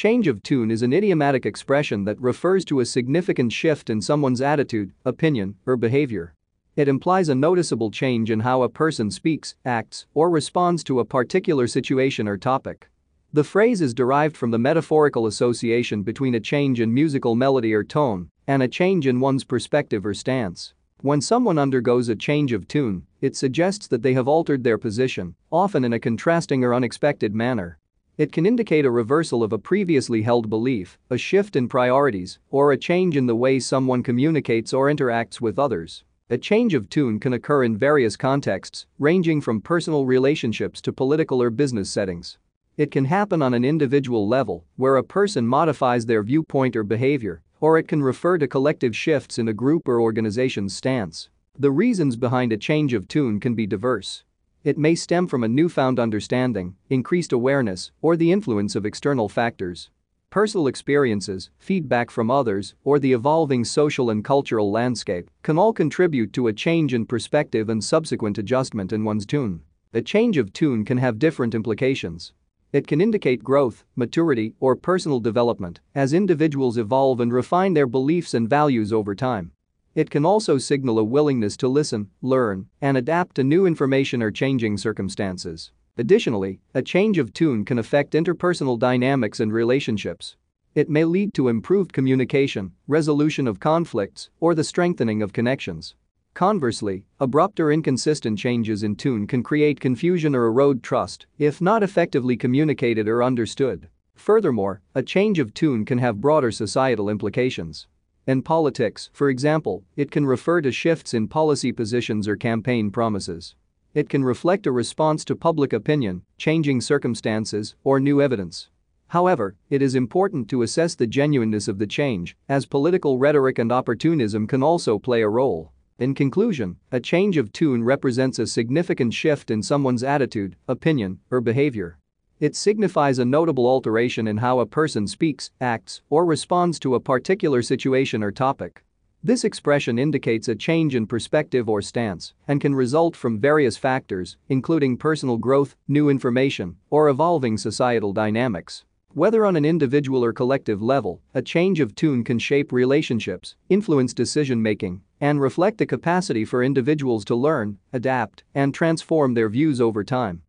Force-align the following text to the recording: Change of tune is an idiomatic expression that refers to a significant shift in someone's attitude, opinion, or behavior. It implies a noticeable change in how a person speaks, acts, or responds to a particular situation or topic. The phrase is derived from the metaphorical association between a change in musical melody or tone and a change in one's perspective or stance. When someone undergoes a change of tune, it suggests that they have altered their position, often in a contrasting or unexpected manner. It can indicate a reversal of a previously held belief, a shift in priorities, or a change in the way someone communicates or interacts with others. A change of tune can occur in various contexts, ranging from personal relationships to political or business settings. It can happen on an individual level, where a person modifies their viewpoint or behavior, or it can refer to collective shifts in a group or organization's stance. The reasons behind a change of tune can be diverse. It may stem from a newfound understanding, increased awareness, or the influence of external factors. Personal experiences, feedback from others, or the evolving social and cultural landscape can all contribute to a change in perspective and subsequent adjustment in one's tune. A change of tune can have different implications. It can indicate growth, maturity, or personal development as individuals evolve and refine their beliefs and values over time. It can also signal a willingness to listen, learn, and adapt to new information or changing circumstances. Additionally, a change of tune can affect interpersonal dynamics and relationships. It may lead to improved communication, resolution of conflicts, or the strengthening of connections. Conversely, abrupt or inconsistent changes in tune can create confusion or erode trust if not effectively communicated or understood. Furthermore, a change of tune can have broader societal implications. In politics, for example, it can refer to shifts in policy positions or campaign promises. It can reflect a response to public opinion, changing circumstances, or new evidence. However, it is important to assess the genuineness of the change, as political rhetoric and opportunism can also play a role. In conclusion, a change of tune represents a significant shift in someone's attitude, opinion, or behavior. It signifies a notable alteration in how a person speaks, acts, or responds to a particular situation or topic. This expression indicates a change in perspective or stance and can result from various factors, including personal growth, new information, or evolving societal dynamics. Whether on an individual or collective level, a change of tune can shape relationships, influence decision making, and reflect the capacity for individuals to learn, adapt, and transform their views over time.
Change 0.00 0.28
of 0.28 0.42
tune 0.42 0.70
is 0.70 0.80
an 0.80 0.94
idiomatic 0.94 1.44
expression 1.44 2.04
that 2.04 2.18
refers 2.18 2.64
to 2.64 2.80
a 2.80 2.86
significant 2.86 3.52
shift 3.52 3.90
in 3.90 4.00
someone's 4.00 4.40
attitude, 4.40 4.94
opinion, 5.04 5.56
or 5.66 5.76
behavior. 5.76 6.32
It 6.74 6.88
implies 6.88 7.28
a 7.28 7.34
noticeable 7.34 7.90
change 7.90 8.30
in 8.30 8.40
how 8.40 8.62
a 8.62 8.70
person 8.70 9.10
speaks, 9.10 9.56
acts, 9.66 10.06
or 10.14 10.30
responds 10.30 10.82
to 10.84 11.00
a 11.00 11.04
particular 11.04 11.66
situation 11.66 12.26
or 12.26 12.38
topic. 12.38 12.88
The 13.34 13.44
phrase 13.44 13.82
is 13.82 13.92
derived 13.92 14.38
from 14.38 14.52
the 14.52 14.58
metaphorical 14.58 15.26
association 15.26 16.02
between 16.02 16.34
a 16.34 16.40
change 16.40 16.80
in 16.80 16.94
musical 16.94 17.34
melody 17.34 17.74
or 17.74 17.84
tone 17.84 18.30
and 18.46 18.62
a 18.62 18.68
change 18.68 19.06
in 19.06 19.20
one's 19.20 19.44
perspective 19.44 20.06
or 20.06 20.14
stance. 20.14 20.72
When 21.02 21.20
someone 21.20 21.58
undergoes 21.58 22.08
a 22.08 22.16
change 22.16 22.54
of 22.54 22.66
tune, 22.66 23.06
it 23.20 23.36
suggests 23.36 23.86
that 23.88 24.00
they 24.00 24.14
have 24.14 24.28
altered 24.28 24.64
their 24.64 24.78
position, 24.78 25.34
often 25.52 25.84
in 25.84 25.92
a 25.92 26.00
contrasting 26.00 26.64
or 26.64 26.72
unexpected 26.72 27.34
manner. 27.34 27.79
It 28.20 28.32
can 28.32 28.44
indicate 28.44 28.84
a 28.84 28.90
reversal 28.90 29.42
of 29.42 29.50
a 29.50 29.58
previously 29.58 30.20
held 30.20 30.50
belief, 30.50 30.98
a 31.08 31.16
shift 31.16 31.56
in 31.56 31.70
priorities, 31.70 32.38
or 32.50 32.70
a 32.70 32.76
change 32.76 33.16
in 33.16 33.24
the 33.24 33.34
way 33.34 33.58
someone 33.58 34.02
communicates 34.02 34.74
or 34.74 34.92
interacts 34.92 35.40
with 35.40 35.58
others. 35.58 36.04
A 36.28 36.36
change 36.36 36.74
of 36.74 36.90
tune 36.90 37.18
can 37.18 37.32
occur 37.32 37.64
in 37.64 37.78
various 37.78 38.18
contexts, 38.18 38.84
ranging 38.98 39.40
from 39.40 39.62
personal 39.62 40.04
relationships 40.04 40.82
to 40.82 40.92
political 40.92 41.40
or 41.40 41.48
business 41.48 41.88
settings. 41.88 42.36
It 42.76 42.90
can 42.90 43.06
happen 43.06 43.40
on 43.40 43.54
an 43.54 43.64
individual 43.64 44.28
level, 44.28 44.66
where 44.76 44.96
a 44.96 45.02
person 45.02 45.46
modifies 45.46 46.04
their 46.04 46.22
viewpoint 46.22 46.76
or 46.76 46.84
behavior, 46.84 47.40
or 47.58 47.78
it 47.78 47.88
can 47.88 48.02
refer 48.02 48.36
to 48.36 48.46
collective 48.46 48.94
shifts 48.94 49.38
in 49.38 49.48
a 49.48 49.54
group 49.54 49.88
or 49.88 49.98
organization's 49.98 50.76
stance. 50.76 51.30
The 51.58 51.70
reasons 51.70 52.16
behind 52.16 52.52
a 52.52 52.58
change 52.58 52.92
of 52.92 53.08
tune 53.08 53.40
can 53.40 53.54
be 53.54 53.66
diverse. 53.66 54.24
It 54.62 54.76
may 54.76 54.94
stem 54.94 55.26
from 55.26 55.42
a 55.42 55.48
newfound 55.48 55.98
understanding, 55.98 56.76
increased 56.90 57.32
awareness, 57.32 57.92
or 58.02 58.14
the 58.14 58.30
influence 58.30 58.76
of 58.76 58.84
external 58.84 59.26
factors. 59.26 59.88
Personal 60.28 60.66
experiences, 60.66 61.48
feedback 61.58 62.10
from 62.10 62.30
others, 62.30 62.74
or 62.84 62.98
the 62.98 63.14
evolving 63.14 63.64
social 63.64 64.10
and 64.10 64.22
cultural 64.22 64.70
landscape 64.70 65.30
can 65.42 65.56
all 65.56 65.72
contribute 65.72 66.34
to 66.34 66.46
a 66.46 66.52
change 66.52 66.92
in 66.92 67.06
perspective 67.06 67.70
and 67.70 67.82
subsequent 67.82 68.36
adjustment 68.36 68.92
in 68.92 69.02
one's 69.02 69.24
tune. 69.24 69.62
A 69.94 70.02
change 70.02 70.36
of 70.36 70.52
tune 70.52 70.84
can 70.84 70.98
have 70.98 71.18
different 71.18 71.54
implications. 71.54 72.34
It 72.70 72.86
can 72.86 73.00
indicate 73.00 73.42
growth, 73.42 73.84
maturity, 73.96 74.54
or 74.60 74.76
personal 74.76 75.20
development 75.20 75.80
as 75.94 76.12
individuals 76.12 76.76
evolve 76.76 77.20
and 77.20 77.32
refine 77.32 77.72
their 77.72 77.86
beliefs 77.86 78.34
and 78.34 78.46
values 78.46 78.92
over 78.92 79.14
time. 79.14 79.52
It 79.94 80.08
can 80.08 80.24
also 80.24 80.56
signal 80.56 80.98
a 81.00 81.04
willingness 81.04 81.56
to 81.58 81.68
listen, 81.68 82.10
learn, 82.22 82.68
and 82.80 82.96
adapt 82.96 83.36
to 83.36 83.44
new 83.44 83.66
information 83.66 84.22
or 84.22 84.30
changing 84.30 84.78
circumstances. 84.78 85.72
Additionally, 85.98 86.60
a 86.74 86.82
change 86.82 87.18
of 87.18 87.32
tune 87.32 87.64
can 87.64 87.78
affect 87.78 88.12
interpersonal 88.12 88.78
dynamics 88.78 89.40
and 89.40 89.52
relationships. 89.52 90.36
It 90.76 90.88
may 90.88 91.04
lead 91.04 91.34
to 91.34 91.48
improved 91.48 91.92
communication, 91.92 92.72
resolution 92.86 93.48
of 93.48 93.58
conflicts, 93.58 94.30
or 94.38 94.54
the 94.54 94.62
strengthening 94.62 95.22
of 95.22 95.32
connections. 95.32 95.96
Conversely, 96.34 97.06
abrupt 97.18 97.58
or 97.58 97.72
inconsistent 97.72 98.38
changes 98.38 98.84
in 98.84 98.94
tune 98.94 99.26
can 99.26 99.42
create 99.42 99.80
confusion 99.80 100.36
or 100.36 100.46
erode 100.46 100.84
trust 100.84 101.26
if 101.38 101.60
not 101.60 101.82
effectively 101.82 102.36
communicated 102.36 103.08
or 103.08 103.24
understood. 103.24 103.88
Furthermore, 104.14 104.80
a 104.94 105.02
change 105.02 105.40
of 105.40 105.52
tune 105.52 105.84
can 105.84 105.98
have 105.98 106.20
broader 106.20 106.52
societal 106.52 107.08
implications. 107.08 107.88
In 108.30 108.42
politics, 108.42 109.10
for 109.12 109.28
example, 109.28 109.82
it 109.96 110.12
can 110.12 110.24
refer 110.24 110.60
to 110.60 110.70
shifts 110.70 111.14
in 111.14 111.26
policy 111.26 111.72
positions 111.72 112.28
or 112.28 112.36
campaign 112.36 112.92
promises. 112.92 113.56
It 113.92 114.08
can 114.08 114.22
reflect 114.22 114.68
a 114.68 114.70
response 114.70 115.24
to 115.24 115.34
public 115.34 115.72
opinion, 115.72 116.22
changing 116.38 116.80
circumstances, 116.80 117.74
or 117.82 117.98
new 117.98 118.22
evidence. 118.22 118.68
However, 119.08 119.56
it 119.68 119.82
is 119.82 119.96
important 119.96 120.48
to 120.50 120.62
assess 120.62 120.94
the 120.94 121.08
genuineness 121.08 121.66
of 121.66 121.78
the 121.78 121.88
change, 121.88 122.36
as 122.48 122.66
political 122.66 123.18
rhetoric 123.18 123.58
and 123.58 123.72
opportunism 123.72 124.46
can 124.46 124.62
also 124.62 124.96
play 124.96 125.22
a 125.22 125.28
role. 125.28 125.72
In 125.98 126.14
conclusion, 126.14 126.76
a 126.92 127.00
change 127.00 127.36
of 127.36 127.52
tune 127.52 127.82
represents 127.82 128.38
a 128.38 128.46
significant 128.46 129.12
shift 129.12 129.50
in 129.50 129.60
someone's 129.60 130.04
attitude, 130.04 130.54
opinion, 130.68 131.18
or 131.32 131.40
behavior. 131.40 131.98
It 132.40 132.56
signifies 132.56 133.18
a 133.18 133.24
notable 133.26 133.66
alteration 133.66 134.26
in 134.26 134.38
how 134.38 134.60
a 134.60 134.66
person 134.66 135.06
speaks, 135.06 135.50
acts, 135.60 136.00
or 136.08 136.24
responds 136.24 136.78
to 136.78 136.94
a 136.94 137.00
particular 137.00 137.60
situation 137.60 138.22
or 138.22 138.32
topic. 138.32 138.82
This 139.22 139.44
expression 139.44 139.98
indicates 139.98 140.48
a 140.48 140.54
change 140.54 140.94
in 140.94 141.06
perspective 141.06 141.68
or 141.68 141.82
stance 141.82 142.32
and 142.48 142.58
can 142.58 142.74
result 142.74 143.14
from 143.14 143.38
various 143.38 143.76
factors, 143.76 144.38
including 144.48 144.96
personal 144.96 145.36
growth, 145.36 145.76
new 145.86 146.08
information, 146.08 146.76
or 146.88 147.10
evolving 147.10 147.58
societal 147.58 148.14
dynamics. 148.14 148.86
Whether 149.12 149.44
on 149.44 149.54
an 149.54 149.66
individual 149.66 150.24
or 150.24 150.32
collective 150.32 150.80
level, 150.80 151.20
a 151.34 151.42
change 151.42 151.78
of 151.78 151.94
tune 151.94 152.24
can 152.24 152.38
shape 152.38 152.72
relationships, 152.72 153.56
influence 153.68 154.14
decision 154.14 154.62
making, 154.62 155.02
and 155.20 155.42
reflect 155.42 155.76
the 155.76 155.84
capacity 155.84 156.46
for 156.46 156.64
individuals 156.64 157.26
to 157.26 157.34
learn, 157.34 157.76
adapt, 157.92 158.44
and 158.54 158.72
transform 158.72 159.34
their 159.34 159.50
views 159.50 159.78
over 159.78 160.02
time. 160.02 160.40